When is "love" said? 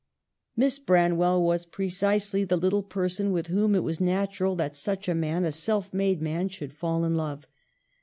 7.15-7.45